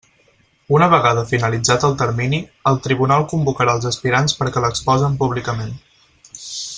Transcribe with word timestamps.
Una 0.75 0.85
vegada 0.93 1.25
finalitzat 1.31 1.85
el 1.89 1.93
termini, 1.99 2.39
el 2.73 2.81
tribunal 2.87 3.27
convocarà 3.35 3.77
els 3.79 3.87
aspirants 3.93 4.37
perquè 4.43 4.65
l'exposen 4.67 5.21
públicament. 5.25 5.77